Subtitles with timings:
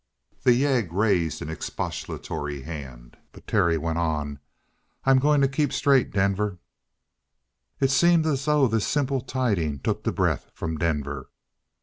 [0.41, 4.39] The yegg raised an expostulatory hand, but Terry went on:
[5.05, 6.57] "I'm going to keep straight, Denver."
[7.79, 11.29] It seemed as though this simple tiding took the breath from Denver.